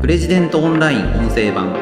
[0.00, 1.74] プレジデントオンライン音声版。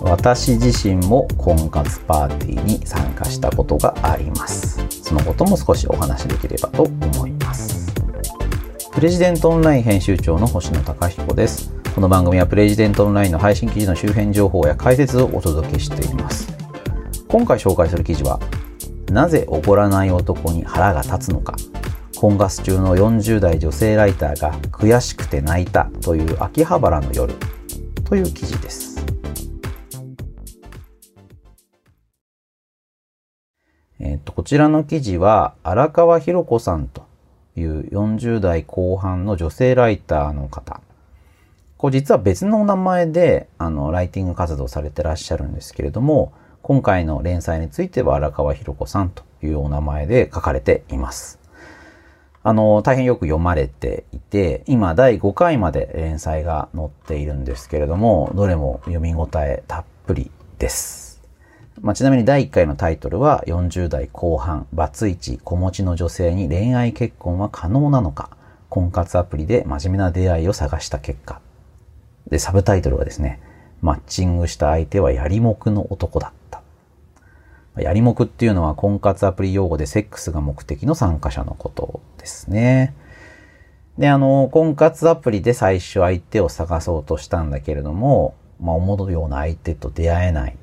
[0.00, 4.82] 私自身も婚活パーティーに参加したことがあります。
[5.02, 7.92] そのことも少しお話しできればと思います。
[8.90, 11.70] プレジデントオンライン編集長の星野貴彦です。
[11.94, 16.50] この番組はプレジデントオンラインの配信記事の周辺情報や解説をお届けしています。
[17.28, 18.40] 今回紹介する記事は
[19.12, 21.54] なぜ怒らない男に腹が立つのか。
[22.20, 27.32] 婚活中の40代女性ライターが悔しくて泣いたという秋葉原の夜
[28.04, 29.02] という記事です
[34.00, 37.06] えっと、こちらの記事は荒川博子さんと
[37.56, 40.82] いう40代後半の女性ライターの方。
[41.78, 51.39] こう実は別のお名前であのライティング活動されてらっしゃるんですけれども、今回の連載については荒川博子さんというお名前で書かれています。
[52.42, 61.20] あの、大変よく読まれていて、今第5回まで連載が載っているんですけれども、どれも読み応えたっぷりです。
[61.82, 68.30] まあ、ちなみに第1回のタイトルは40代後半、バツイチ、子持ちの女性に恋愛結婚は可能なのか、
[68.70, 71.40] 婚活アプリで真面目な出会いを探した結果。
[72.30, 73.40] で、サブタイトルはですね、
[73.82, 76.59] マッチングした相手はやりもくの男だった。
[77.76, 82.94] やりもくっていうのは婚活アプリ用語でセックスが目的の参加者のことですね。
[83.98, 90.56] で、あの、婚活アプリで最初相手を探そうとしたんだけれども、まあ、思うような相手と出会えない。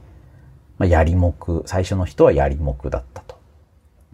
[0.78, 3.38] まあ、やりもく、最初の人はやりもくだったと。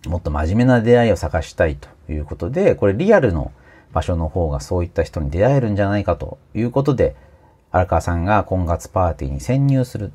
[0.09, 3.51] もっと真面目な出会いを探したいということで、これリアルの
[3.93, 7.15] 場所の方がそういった人に出会えるんじゃないかということで、
[7.71, 10.11] 荒川さんが婚活パーティーに潜入する。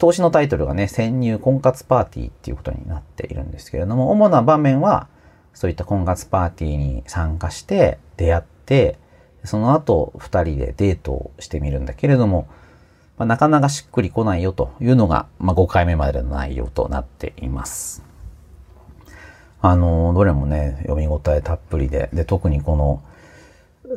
[0.00, 5.08] 投資のタイトルがね、潜入婚活パーティーっていうことになっているんですけれども、主な場面は、
[5.52, 8.98] そういった婚活パーティーに参加して出会って、
[9.44, 12.48] その後二人でデートをしてみるんだけれども、
[13.18, 18.02] まあ、なかなかしっくりこないよというのが、まあ、5回目までの内容となっています。
[19.60, 23.02] あの、どれもね、読み応えたっぷりで、で、特にこの、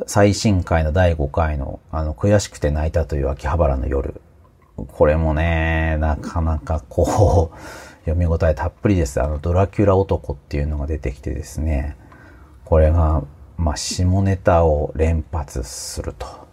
[0.06, 4.20] 最新回の第5回の、あの、悔しくて泣いたという秋葉原の夜。
[4.76, 7.58] これもね、なかなかこう、
[8.04, 9.22] 読み応えたっぷりです。
[9.22, 11.96] あの、ドラキュラ男っていうのが出てきてですね、
[12.64, 13.22] これが、
[13.56, 16.44] まあ、下ネタを連発すると。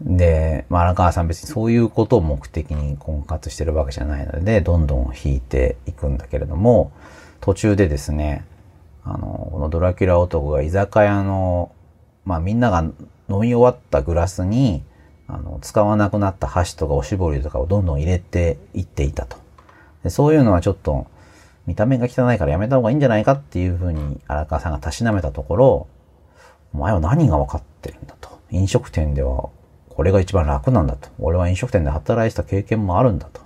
[0.00, 6.92] で、まあ、荒川さん別にそういうことを目的に婚活してるわけじゃないので、どんどん引いていくんだけれども、
[7.40, 8.44] 途中でですね、
[9.04, 11.72] あの、このドラキュラ男が居酒屋の、
[12.24, 12.92] まあみんなが飲
[13.28, 14.84] み終わったグラスに、
[15.32, 19.36] あの、使わなくなった箸とかおしぼりとかをどんどん入れていっていたと。
[20.02, 21.06] でそういうのはちょっと、
[21.66, 25.86] 見た目が汚いからやめた方がいいんじゃないかっていうふうに荒川さんがたしなめたところ、
[26.74, 28.40] お前は何が分かってるんだと。
[28.50, 29.50] 飲食店では
[29.88, 31.08] これが一番楽なんだと。
[31.18, 33.42] 俺は飲食店で働いてた経験もあるんだと。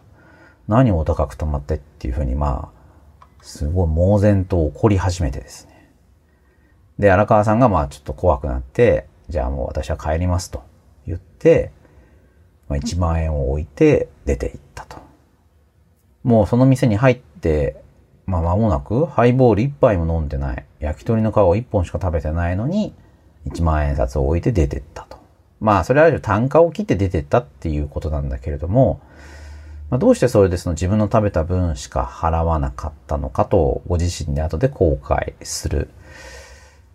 [0.69, 5.91] 何をお高く泊まってっていうふうにまあ、すごい猛然と怒り始めてですね。
[6.99, 10.63] で、荒川さんがまあちょっと怖くなって、じゃあもう私は帰りますと
[11.07, 11.71] 言って、
[12.69, 14.97] まあ、1万円を置いて出て行ったと。
[16.23, 17.83] もうその店に入って、
[18.27, 20.65] まあ間もなくハイボール1杯も飲んでない。
[20.81, 22.95] 焼き鳥の皮を1本しか食べてないのに、
[23.47, 25.19] 1万円札を置いて出てったと。
[25.61, 29.01] まあ、それは単価を切って出てったっていうことなんだけれども、
[29.91, 35.89] まあ、どうしてそれでその自分の食べた分しか払わなかったのかと、ご自身で後で後悔する。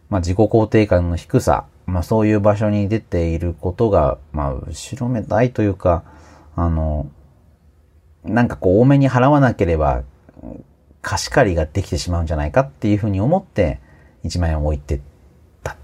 [0.09, 6.03] まあ、自己肯定感の低さ、まあ、そういう場所に出ていることが、まあ、後ろめたいというか、
[6.55, 7.09] あの、
[8.23, 10.03] なんかこう多めに払わなければ
[11.01, 13.79] 貸し借りができてしまうんじゃないかっていうふうに思って
[14.25, 14.99] 1万円を置いて
[15.63, 15.77] た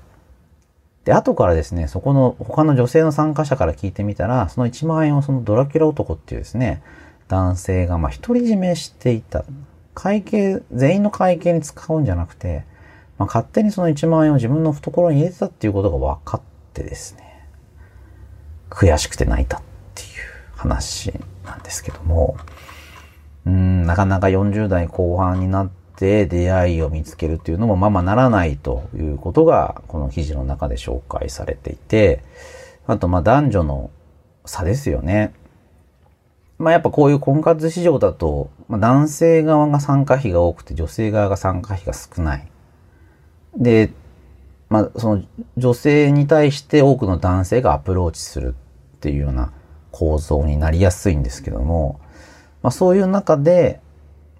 [1.05, 6.81] で、後からですね、そこの他の女性の参加者から聞いてみたら、その1万円をそのドラキュラ男っていうですね、
[7.27, 9.45] 男性がまあ独り占めしていた。
[9.93, 12.65] 会計、全員の会計に使うんじゃなくて、
[13.17, 16.41] まあ、勝手にその1万円を自分の懐に入れてたっていうことが分かっ
[16.73, 17.47] てですね、
[18.69, 19.61] 悔しくて泣いたっ
[19.93, 20.07] ていう
[20.55, 21.13] 話
[21.45, 22.37] なんですけども、
[23.45, 32.21] うん、なかなか40代後半になって出会いを見つけるっていうのもままならないということがこの記事の中で紹介されていて、
[32.87, 33.91] あとま男女の
[34.45, 35.33] 差ですよね。
[36.57, 42.47] まあやっぱこういう婚活市場だと、まあ、男性側が参加費が多くて女性側が参加費が少ない。
[43.57, 43.91] で、
[44.69, 45.23] まあその
[45.57, 48.55] 女性に対して多くの男性がアプローチする
[48.97, 49.53] っていうような
[49.91, 51.99] 構造になりやすいんですけども、
[52.61, 53.79] まあそういう中で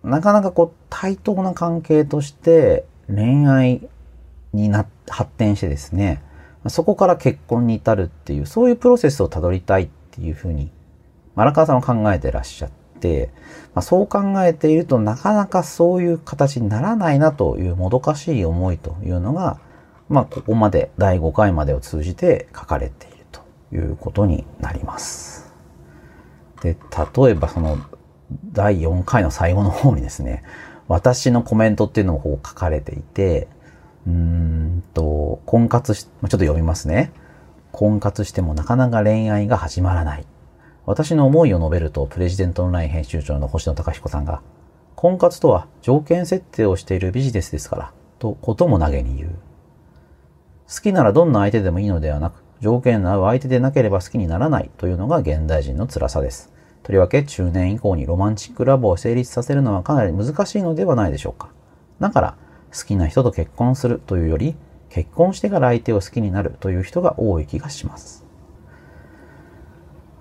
[0.03, 3.87] なかなかこう対等な関係として恋愛
[4.53, 6.21] にな、発展してですね、
[6.67, 10.71] そこから結婚に至るっていう、そういうプロセスをたどりたいっていうふうに、
[11.35, 12.84] 荒川さんは考えてらっしゃって、
[13.73, 19.59] まあ、そう考えているとなかなかそういう形にならないなというもどかしい思いというのが、
[20.09, 23.41] まあ、ここまで第5回までを通じて書かれていると
[23.73, 25.53] いうことになります。
[26.61, 26.77] で、
[27.15, 27.77] 例えばその
[28.51, 30.43] 第4回の最後の方にですね、
[30.87, 33.47] 私のコメントっていうのもこう書かれていて、
[34.07, 37.11] うんと、婚活し、ちょっと読みますね。
[37.71, 40.25] 婚活してもなかなか恋愛が始まらない。
[40.85, 44.41] 私の思いを述べると、プレジデントオンライン編集長の星野隆彦さんが、
[44.95, 49.35] 婚活とは条件設定をしているビジネスですから、とことも投げに言う。
[50.67, 56.51] 好きならどんな相手でもいいのではなく、条件の合う相手でなければ好きにならないというのが現代人の辛さです。
[56.83, 61.49] とりわけ中年以降にロマンチックラブを成立させるのはかなり難しいのではないでしょうか。
[61.99, 62.37] だから、
[62.71, 64.55] 好きな人と結婚するというより、
[64.89, 68.24] 結婚してから相手を好きになるという人が多い気がします。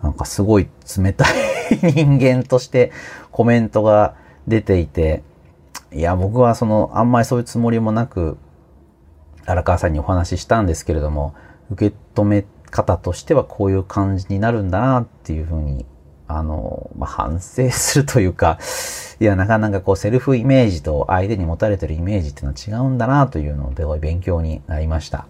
[0.05, 1.29] なんかすごい冷たい
[1.83, 2.93] 人間として
[3.33, 4.15] コメントが
[4.47, 5.23] 出ていて、
[5.93, 8.37] いや、僕はその、あんまりそういうつもりもなく、
[9.47, 11.35] 荒川さんにお話ししたんですけれども、
[11.71, 15.87] 受け止め方としてはこういう感じになるんだなっていうふうに
[16.27, 18.59] あの、まあ、反省するというか、
[19.21, 25.27] いや、なかなかこうセルフイメージと相手に持たれてるイメージっていうのは違うんだなというのを勉強になりました。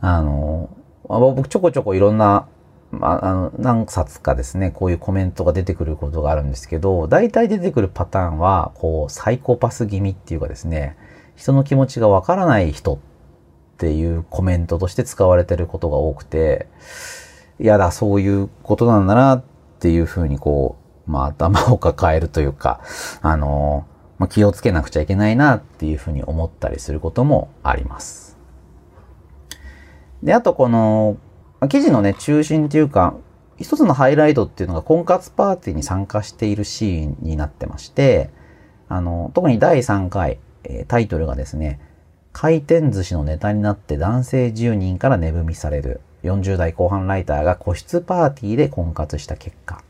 [0.00, 0.70] あの、
[1.08, 2.46] まあ、僕ちょこちょこいろんな、
[2.90, 10.96] まあ、あの、何冊かですね、こういうコメントが出てくることがあるんですけど、大体出てくるパターンは、こう、サイコパス気味っていうかですね、
[11.36, 12.98] 人の気持ちがわからない人っ
[13.76, 16.66] ていうコメントとして使われてることが多くて、
[17.60, 19.44] いやだ、そういうことなんだなっ
[19.78, 20.76] っていうふうにこ
[21.06, 22.80] う、まあ頭を抱えるというか、
[23.22, 23.86] あの、
[24.18, 28.36] まあ、気をつけなくちゃいけないなっていうふうに思ったりすることもあります。
[30.24, 31.16] で、あとこの、
[31.66, 33.14] 記事のね、中心っていうか、
[33.58, 38.30] 一つのハイライトっていうのが婚活パーティーに参加しているシーンになってまして、
[38.88, 41.80] あの、特に第3回、えタイトルがですね、
[42.32, 49.82] 回転寿司のネタになって男性10人から値踏みされる40代後半ライターが個室パーティーで婚活した結果。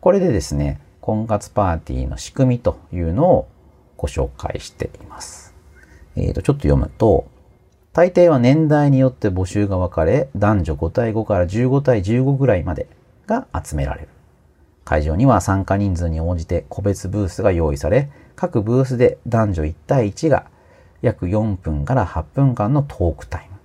[0.00, 3.48] これでですね、婚活パーティーの仕組みというのを
[3.96, 5.54] ご紹介しています。
[6.16, 7.26] えーと、ちょっと読むと、
[7.92, 12.86] 大抵は年代によって募集が分かれ、男女5対5から15対15ぐらいまで
[13.26, 14.08] が集められる。
[14.84, 20.46] 会場には参加人数に応じて個別ブースが用意され、各ブースで男女1対1が
[21.02, 23.58] 約4分から8分間のトークタイム。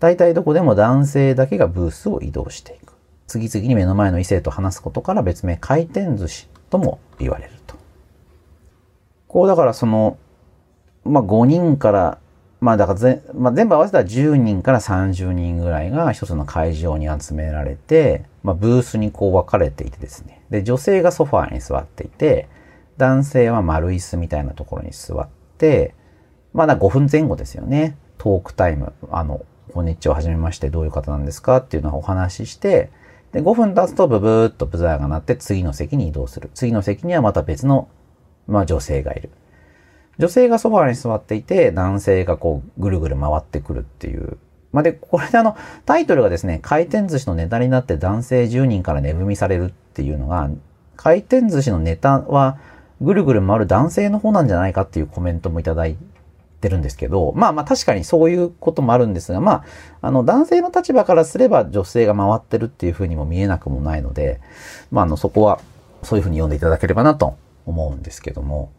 [0.00, 2.94] 大体どこでも男性だけがブースを移動していく。
[3.28, 7.76] 次々に目の前の異性と話すことから別名回転寿司とも言われると。
[9.28, 10.18] こうだからその、
[11.04, 12.18] まあ5人から、
[12.62, 20.44] まあだからぜ、まあ、全部合わせたら10人から30人ぐらいが一つの会場に集められて、まあブースにこう分かれていてですね。
[20.48, 22.48] で、女性がソファーに座っていて、
[22.98, 25.28] 男性は丸椅子みたいなところに座っ
[25.58, 25.96] て、
[26.52, 27.96] まだ5分前後ですよね。
[28.16, 28.92] トークタイム。
[29.10, 32.92] あの、こんにちは、はじめまして、どういう方なんですかっていうのをお話しして、
[33.32, 36.48] で、5分経つとブブーっとブザーが鳴って次の席に移動する。
[36.54, 37.88] 次の席にはまた別の、
[38.46, 39.30] まあ女性がいる。
[40.18, 44.38] 女性がソファーに座っていて、男性がこうぐるぐる回ってくるっていう。
[44.72, 50.50] まあ、で、これであの、タイトルがですね、回転寿司のネタになって男性10人から値踏みされるっていうのが、
[50.96, 52.58] 回転寿司のネタは
[53.00, 55.96] ぐるぐる回る男性の方なんじゃないかっていうコメントもいただい
[56.60, 59.64] てるんですけど、まあまあ確かにそういうこともあるんですが、まあ、
[60.00, 64.40] あの男性の立場からすれば女性が回ってるっていうふうにも見えなくもないので、
[64.90, 65.60] まああのそこは
[66.02, 68.70] そういうふうに読んでいただければなと思うんですけども。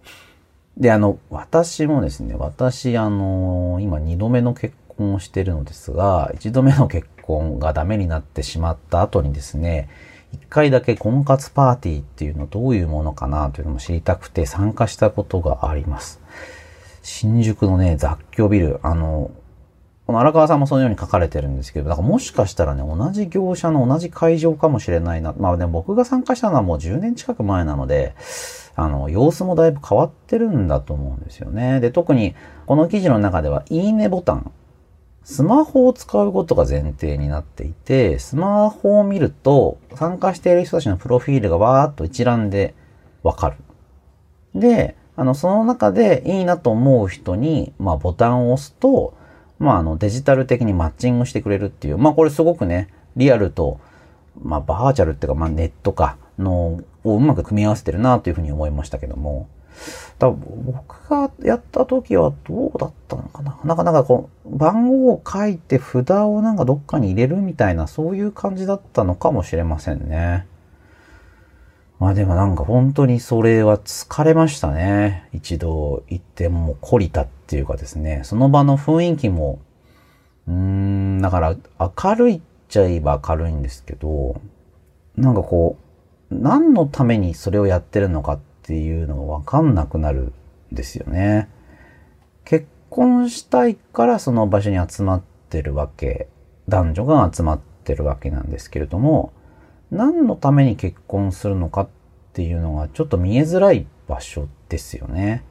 [0.77, 9.89] で、あの、私もですね、私、あの、今2度目の結婚をしてるのですが、1度目の結婚がダメになってしまった後にですね、
[10.31, 16.19] 一回だけ婚活パーティーっていうのどういうものかなというのも知りたくて参加したことがあります。
[17.03, 19.29] 新宿のね、雑居ビル、あの、
[20.05, 25.33] この荒川さんもそのように書かれてるんですけど、だからもしかしたらね、同じ業者の同じ会場かもしれないな。
[25.37, 28.15] まあでも僕が参加したのはもう10年近く前なので、
[28.75, 31.79] あの、様子もだいぶ変わってるんだと思うんですよね。
[31.79, 34.51] で、特にこの記事の中では、いいねボタン。
[35.23, 42.73] スマホを使うことが前提になっていて、スマホを見ると、参加している人たちのプロフィールがわーっと一覧で
[43.21, 43.57] わかる。
[44.53, 49.13] で、あの、その中でいいなと思う人に、まあ、ボタンを押すと、
[49.59, 53.79] まあ、あの、デジタル的にマッチングしてくれるっていう、まあ、これすごくね、リアルと、
[54.41, 59.47] まあ、バーチャルっていうか、まあ、ネットかの、をうまく組み合わせてるなというふうに思いましたけども、
[60.19, 70.47] だ僕がやった時はどうだったのかななかなかこう、番号を書いて札をなんかどっかに入れるみたいな、そういう感じだったのかもしれませんね。
[71.99, 75.29] まあでもなんか本当にそれは疲れましたね。
[75.31, 79.59] 一度行ってもう懲りたっていうかですね、その場の雰囲気も、
[80.47, 84.41] うーん、だから明るいっちゃえば明るいんですけど、
[85.15, 85.77] なんかこ
[86.31, 90.33] う、何のためにそれをやってるのかっていうのがわかんなくなる
[90.71, 91.47] んですよね。
[92.43, 96.29] 結婚したいからその場所に集まってるわけ、
[96.67, 99.31] 男女が集まってるわけなんですけれども、
[99.91, 101.87] 何のために結婚するのかっ
[102.33, 105.43] ていうのがちょっと見えづらい場所ですよね。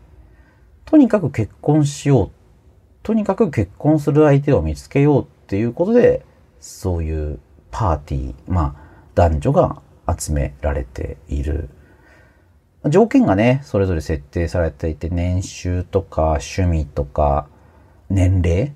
[0.84, 2.30] とにかく結婚しよう。
[3.02, 6.24] とにかく結婚する相手を見つけようっていうことで、
[6.60, 7.38] そういう
[7.70, 8.82] パーティー、まあ
[9.14, 9.82] 男女が
[10.18, 11.68] 集められている。
[12.88, 17.48] 条件がね、それぞれ設定されていて、年収とか趣味とか
[18.10, 18.72] 年齢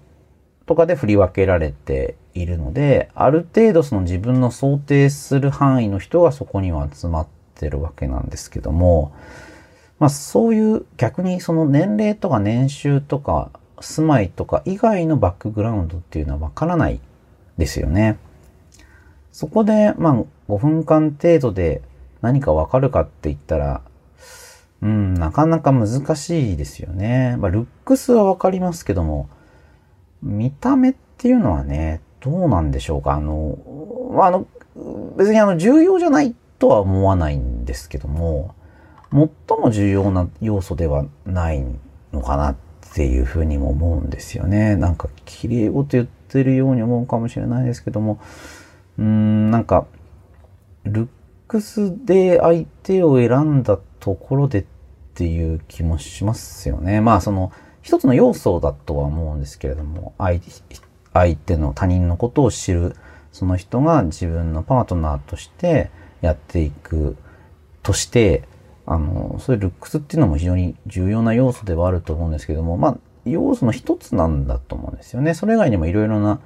[0.66, 9.12] とかで振り分けられているので、ある程度その自分の想定する範囲の人がそこには集まってるわけなんですけども、
[9.98, 13.50] まあそういう逆にその年齢とか年収とか
[13.80, 17.00] 住まいとか以外のバックグラウンドっていうのはわからない
[17.58, 18.18] ですよね。
[19.32, 21.82] そこで、まあ5分間程度で
[22.22, 23.82] 何かわかるかって言ったら、
[24.82, 27.36] うん、なかなか難しいですよね。
[27.38, 29.28] まあ、ルックスはわかりますけども、
[30.22, 33.12] 見た目っていうのはね、どうなんでしょうか。
[33.12, 33.58] あの、
[34.12, 34.46] まああの、
[35.16, 38.54] 別にあの、重要じゃないとは思わないんですけども、
[39.10, 41.64] 最も重要な要素ではない
[42.12, 42.56] のかなっ
[42.94, 44.76] ていうふうにも思うんですよね。
[44.76, 48.18] なんか、綺麗事言ってるように思うかもしれないですけども、
[48.98, 49.86] うーん、なんか、
[50.84, 51.08] ルッ
[51.48, 54.64] クスで相手を選んだところでっ
[55.14, 57.00] ていう気もしますよね。
[57.00, 60.50] まあその一つの要素だとは思うんですけれども、相手
[61.12, 62.94] 相手の他人のことを知る、
[63.32, 67.16] その人が自分のパートナーとしてやっていく
[67.82, 68.42] として、
[68.86, 75.34] あの、そういうルックスっていうのも非常に重要な要素ではあると思うんですけども、まあ、要素の一つなんだと思うんですよね。
[75.34, 76.40] それ以外にもいろいろな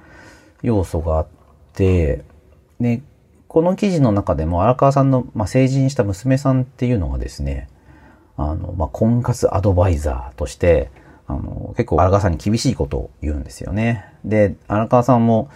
[0.63, 1.27] 要素があっ
[1.75, 2.25] て、
[2.81, 3.03] で、
[3.47, 7.69] この記事の中でも荒川さんの、まあ、成人した娘さんっていうのがですね、
[8.37, 10.91] あの、まあ、婚活アドバイザーとして、
[11.27, 14.07] あの、結構荒川さんに厳しいことを言うんですよね。
[14.25, 15.51] で、荒川さんも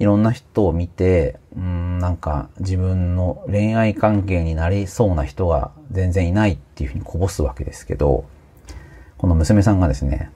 [0.00, 8.24] いろんな人を見て、うん、なんか自分の恋愛関係になりそうな人が全然いないっていうふうにこぼすわけですけど、
[9.18, 10.30] この娘さんがですね、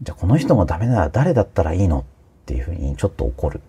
[0.00, 2.04] じゃあこの人がダメなら誰だったらいいのっ
[2.46, 3.60] ていうふうにちょっと怒る。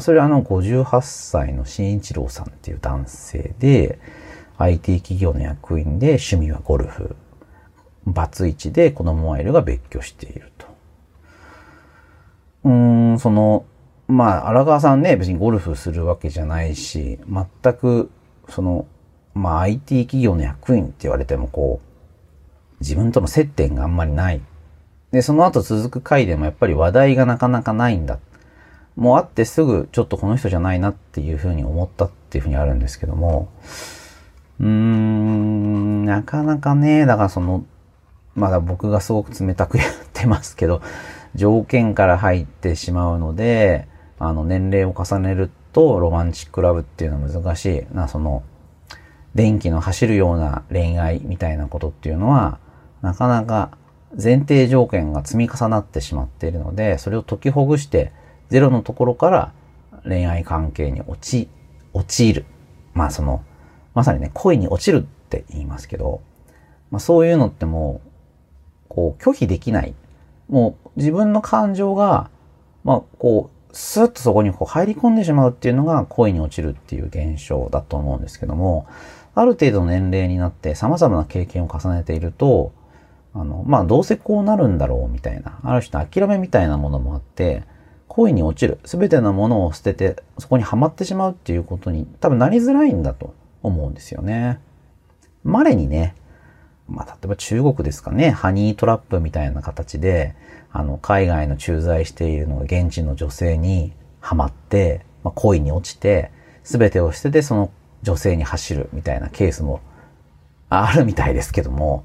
[0.00, 3.98] それはあの58歳の新一郎さんっていう男性で、
[4.58, 7.16] IT 企業の役員で趣味はゴルフ。
[8.04, 10.66] バツイチで子供がいるが別居していると。
[12.64, 13.64] うーん、その、
[14.08, 18.10] まあ、荒川さんね、別にゴルフするわけじゃないし、全く、
[18.48, 18.86] その、
[19.34, 21.88] まあ、IT 企業の役員って言われてもこう、
[22.80, 24.40] 自分との接点があんまりない。
[25.12, 28.18] で、その後続く回でもやっぱり話題がなかなかないんだ。
[28.96, 33.48] もう会ってすぐちょっとこの人じゃないなっていうふうに思ったっていうふうにあるんですけども、
[34.58, 37.64] うーん、なかなかね、だからその、
[38.34, 40.82] まだ僕がすごく冷たく言ってますけど、
[41.34, 43.86] 条件から入ってしまうので、
[44.18, 47.94] あの、年齢を重ねるとロマンチックラブっていうのは難しい。
[47.94, 48.42] な、その、
[49.34, 52.58] 電気の走るような恋愛みたいなことっていうのは、
[53.02, 53.70] なかなか
[54.20, 58.12] 前提条件が積み重なってしまっているので、それを解きほぐして、
[58.48, 59.52] ゼロのところから
[60.04, 61.48] 恋愛関係に落ち、
[61.92, 62.44] 陥る。
[62.94, 63.44] まあその、
[63.94, 66.22] まさにね、恋に落ちるって言いますけど、
[66.90, 68.08] まあそういうのってもう、
[68.88, 69.94] こう拒否できない。
[70.48, 72.30] もう自分の感情が、
[72.84, 78.88] まあこう、スッとそこにこう入り込んでしまうっていうのが恋に落ちるっていう現象だと思うんですけども、
[79.36, 82.72] ある程度年齢になって様々な経験を重ねていると、
[83.34, 87.62] あの、まあどうせこうなるんだろうみたいな、ある種の諦めみたいなものもあって、
[88.08, 88.80] 恋に落ちる。
[88.84, 93.32] すべてのものを捨てて、そこにはまってしまうっていうことに多分なりづらいんだと
[93.62, 94.58] 思うんですよね。
[95.44, 96.16] 稀にね、
[96.88, 100.34] まあ、例えば中国ですかね、ハニートラップみたいな形で、
[100.72, 106.30] あの、海外の駐在しているのが現地の女性にはまって、まあ、恋に落ちて、
[106.64, 107.70] すべてを捨ててその
[108.02, 109.80] 女性に走るみたいなケースも
[110.68, 112.04] あるみたいですけども、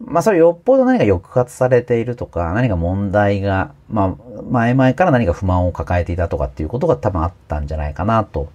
[0.00, 8.48] まあそれよっぽど何か抑圧されているとか、何か問題が、まあ前々から何か不満を抱えていたとかっていうことが多分あったんじゃないかなと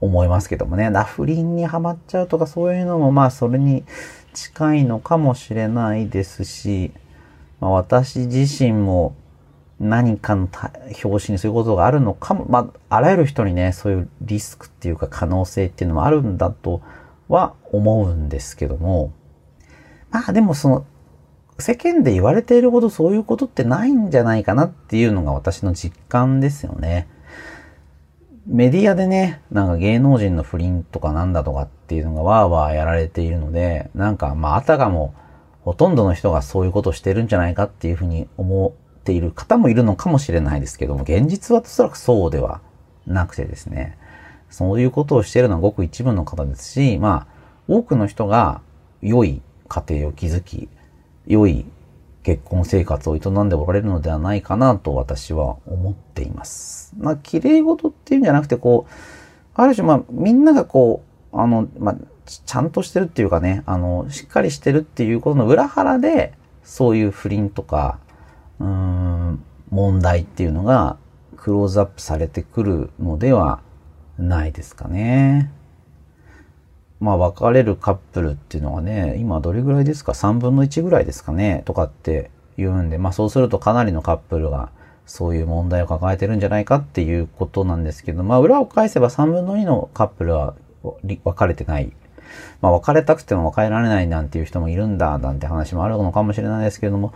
[0.00, 0.90] 思いますけどもね。
[0.90, 3.84] だ不倫にはまっちゃうとかそういうのもまあそれに
[4.38, 6.92] 近いのかもしれないですし、
[7.60, 9.16] まあ、私自身も
[9.80, 10.48] 何かの
[11.04, 16.82] 表紙にそういうことがあるのかも、まあ、あらゆる人にね、そういうリスクっていうか可能性っていうのもあるんだと
[17.28, 19.12] は思うんですけども、
[20.10, 20.86] まあでもその、
[21.60, 27.08] 世間で言われているほどそういうことってないんじゃないかなっていうのが私の実感ですよね。
[28.46, 35.14] メディアでね、なんか芸能人の不倫とかなんだとかっていうのがわーわーやられているので、なんかまああたかも
[35.62, 42.60] ほとんどの人がそういうことをしてるんじゃないかっていうふうに思っている方もいるのかもしれないですけども、現実はおそらくそうでは
[43.06, 43.98] なくてですね、
[44.50, 48.60] そういうことをしているのはごく一部の方ですし、まあ多くの人が
[49.00, 50.68] 良い家庭を築き、
[51.26, 51.66] 良い
[52.22, 56.94] 結婚生活を営んでおられるのではないかなと私は思っています。
[56.98, 58.92] まあ、綺麗事っていうんじゃなくて、こう、
[59.54, 67.98] ある種、まあ、みんながこう、あの、まあ、ちゃんとしてるっていうかね、あの、しっかりしてるっていうことの裏腹で、そういう不倫とか、
[68.60, 70.98] うん、問題っていうのが
[71.36, 73.60] クローズアップされてくるのでは
[74.18, 75.50] ないですかね。
[77.00, 81.62] まあ別れるカップルっていうのはね、今どれぐらいですか ?3 分の1ぐらいですかね？
[81.64, 84.70] とかって言うんで、まあそうするとかなりのカップルが
[85.06, 91.92] そういう問題を抱えてるんじゃないかっていうことなんですけど、まあ裏を返せば3分の2のカップルは別れてない。
[92.60, 97.14] まあ別れたくても別れられないなんていう人もいるんだなんて話もあるのかもしれないですけれども、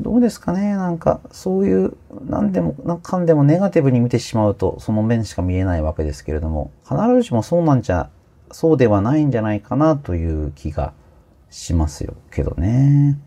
[0.00, 0.76] どうですかね？
[0.76, 8.08] なんかそういう何でも何かんでもネガティブに見てしまうとその面しか見えないわけですけれども、必ずしもそうなんじゃ
[8.50, 10.92] そうではないんじゃないかなという気が
[11.50, 13.18] しますよけどね。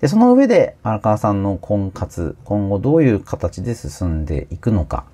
[0.00, 5.04] で、その上で荒川さんの婚活、今後どういう形で進んでいくのか。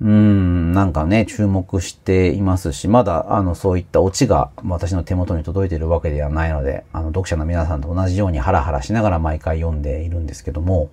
[0.00, 10.90] うん、なんかね、注目していますし、まだ、あの、そういったオチが私の手元に届いているわけではないので、あの、読者の皆さんと同じようにハラハラしながら毎回読んでいるんですけども、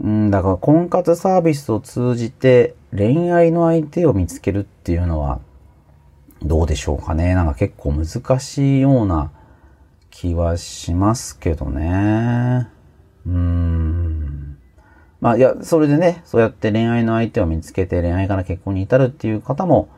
[0.00, 5.40] うん、だから婚活サービスを通じて恋愛の相手を見つけるっていうのは、
[6.42, 7.34] どうでしょうかね。
[7.34, 9.32] なんか結構難しいような
[10.10, 12.68] 気はしますけどね。
[13.26, 14.53] うーん。
[15.24, 19.88] まあ、いや、それでね、そうやって恋愛の相手を見つけて恋愛から結婚に至るっていう方も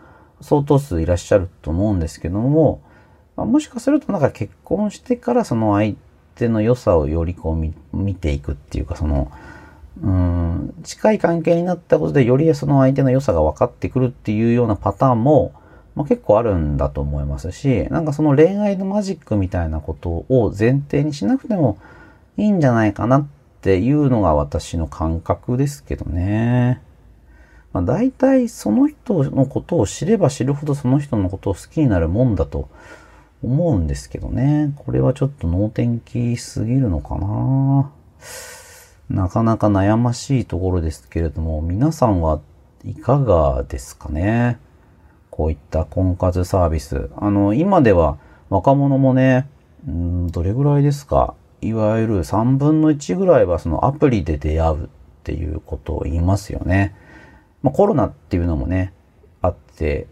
[0.40, 2.80] 相当数いらっしゃると思うんですけども、
[3.36, 5.96] まあ、もしかするとなんか結婚してからその相
[6.36, 9.32] 手の良さをよりこう見ていくっていうか、その、
[10.00, 15.54] うん、近い関係になったことでよりその相手の良さが分かってくるっていうようなパターンも、
[15.96, 21.78] まあ、結構あるんだと思いますし、なんかその恋愛のマジックみたいなことを前提にしなくても
[22.36, 23.26] いいんじゃないかなっ
[23.66, 26.80] ていうのが私の感覚ですけどね。
[27.72, 32.68] まあ、大体その人のことを知れば知るほどその人のことを好きになるもんだと
[33.42, 34.72] 思うんですけどね。
[34.76, 37.90] これはちょっと能天気すぎるのかな。
[39.10, 42.40] なかなか悩ましいところですけれども、皆さんは
[42.84, 44.60] いかがですかね？
[45.30, 47.10] こういった婚活サービス。
[47.16, 48.16] あの、今では
[48.48, 49.48] 若者もね、
[49.88, 51.34] うんどれぐらいですか？
[51.66, 54.88] いわゆる3分の1ぐらいはそのアプリで出会うっ
[55.24, 56.94] ていうことを言いますよね。
[57.62, 58.92] まあ、コロナっていうのもね、
[59.42, 60.06] あって、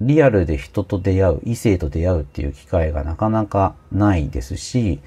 [0.00, 5.00] リアルで人と出会う、異性と出会うっていう機会がなかなかないですし、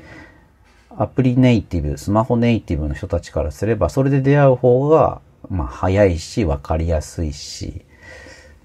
[0.98, 7.86] アプリネイティブ、スマホネイティブの人たちからすれば、それで出会う方が、まあ、早いし、わかりやすいし、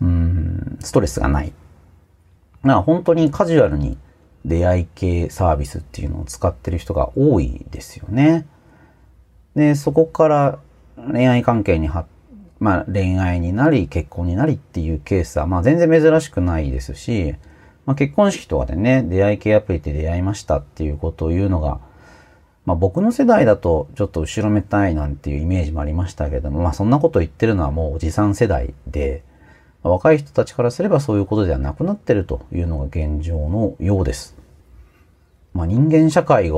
[0.01, 1.53] うん、ストレスがない。
[2.63, 3.99] な本当にカジュアルに
[4.45, 8.47] 出会い系サービスっていうのを使ってる人が多いですよね。
[9.55, 10.59] で、そこから
[10.97, 12.07] 恋愛関係には、
[12.61, 17.35] まあ恋愛になり結婚になりっていうケースはまあ全然珍しくないですし、
[17.87, 21.81] まあ結婚式とかでね、出会い系アプリで出会いましたっていうことを言うのが、
[22.67, 29.23] まあ僕の世代だとちょっと後ろめたいなんていうイメージもありましたけども、まあそんなこと言ってるのはもうおじさん世代で、
[29.83, 34.34] 若い人たちからすればそういうことではなくなってるというのが現状のようです。
[35.55, 36.57] まあ、人間社会が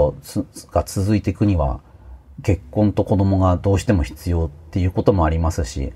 [0.72, 1.80] が続いていくには
[2.42, 5.92] 結婚と子供がどうしても必要っていうこともありますし、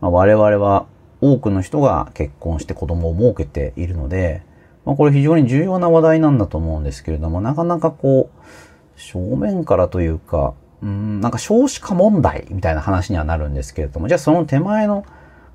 [0.00, 0.86] まあ、我々は
[1.20, 4.42] 多くの人が結婚して子供を設けているので、
[4.84, 15.06] まあ、これ非常に重要な話題なんだと思うんですけれども、なかなかこう、正面からというか、うん、なんか少子化問題みたいな話にはなるんですけれども、じゃあその手前の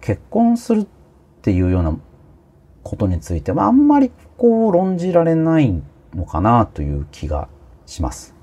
[0.01, 0.87] 結婚するっ
[1.41, 1.97] ていうような
[2.83, 5.81] ことについてはあんまりこう論じられない
[6.15, 7.47] のかなという気が
[7.85, 8.35] します。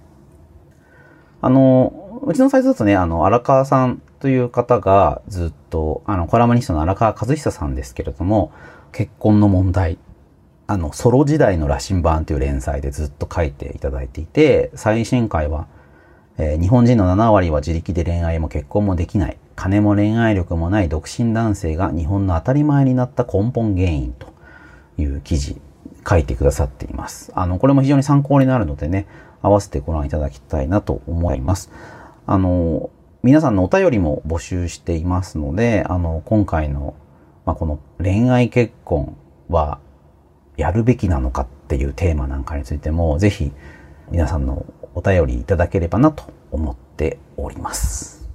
[1.40, 8.52] あの、うちのサイトだとね、あの、荒川さんという方がずっと、あの、コラムニストの荒川和久さんですけれども、
[8.92, 9.98] 結婚の問題、
[10.66, 15.66] あの、ソロ時代の羅針盤という連載でずっと書いていただいていて、最新回は、
[16.38, 24.28] えー日本人の7割は自力で恋愛も結婚もできない、金も恋愛力もない独身男性が日本の当たり前になった根本原因と
[24.98, 25.60] いう記事
[26.08, 27.32] 書いてくださっています。
[27.34, 29.06] あの、これも非常に参考になるのでね、
[29.42, 31.70] 合わせてご覧いただきたいなと思います。
[32.26, 32.90] あの、
[33.22, 36.94] 皆さんのお便りも募集していますので、あの、今回の、
[37.44, 39.16] まあ、この恋愛結婚
[39.48, 39.78] は
[40.56, 43.52] やるべきなのかっていうテーマなんかについても、ぜひ
[44.10, 44.64] 皆さんの
[44.94, 48.28] お便りいただければなと思っております。